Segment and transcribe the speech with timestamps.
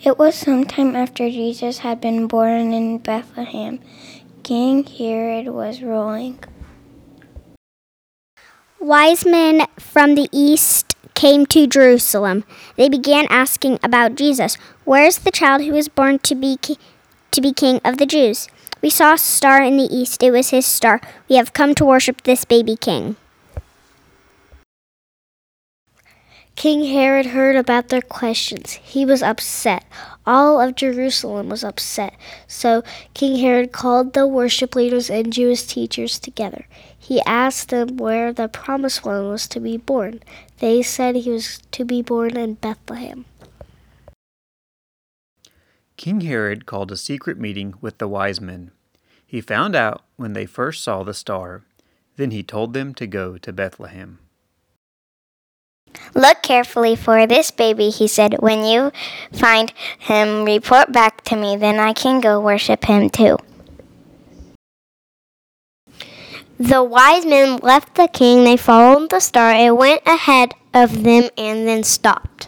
[0.00, 3.80] It was some time after Jesus had been born in Bethlehem.
[4.44, 6.38] King Herod was ruling.
[8.78, 12.44] Wise men from the east came to Jerusalem.
[12.76, 14.54] They began asking about Jesus.
[14.84, 16.78] Where is the child who was born to be ki-
[17.32, 18.46] to be king of the Jews?
[18.80, 20.22] We saw a star in the east.
[20.22, 21.00] It was his star.
[21.28, 23.16] We have come to worship this baby king.
[26.58, 28.72] King Herod heard about their questions.
[28.82, 29.84] He was upset.
[30.26, 32.14] All of Jerusalem was upset.
[32.48, 32.82] So
[33.14, 36.66] King Herod called the worship leaders and Jewish teachers together.
[36.98, 40.18] He asked them where the promised one was to be born.
[40.58, 43.26] They said he was to be born in Bethlehem.
[45.96, 48.72] King Herod called a secret meeting with the wise men.
[49.24, 51.62] He found out when they first saw the star.
[52.16, 54.18] Then he told them to go to Bethlehem.
[56.14, 58.36] Look carefully for this baby, he said.
[58.40, 58.92] When you
[59.32, 63.38] find him, report back to me, then I can go worship him too.
[66.58, 68.42] The wise men left the king.
[68.42, 69.54] They followed the star.
[69.54, 72.47] It went ahead of them and then stopped.